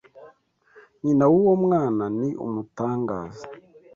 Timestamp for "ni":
2.19-2.29